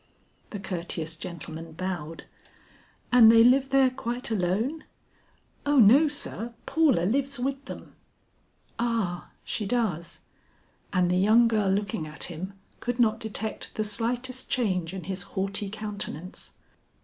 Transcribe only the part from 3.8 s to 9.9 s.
quite alone?" "O no sir, Paula lives with them." "Ah, she